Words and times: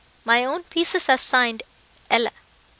My 0.25 0.43
own 0.43 0.63
pieces 0.63 1.09
are 1.09 1.17
signed 1.19 1.61
Ella." 2.09 2.31